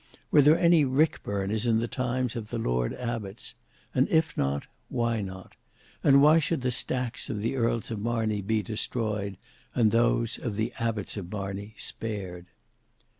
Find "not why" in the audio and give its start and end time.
4.35-5.21